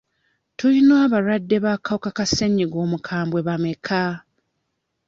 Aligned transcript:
Tuyina 0.57 0.93
abalwadde 1.05 1.57
b'akawuka 1.63 2.09
ka 2.17 2.25
ssenyiga 2.29 2.77
omukambwe 2.85 3.39
bameka? 3.47 4.03